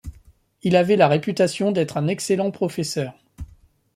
Il 0.63 0.75
avait 0.77 0.95
la 0.95 1.07
réputation 1.07 1.71
d'être 1.71 1.95
un 1.95 2.07
excellent 2.07 2.49
professeur. 2.49 3.13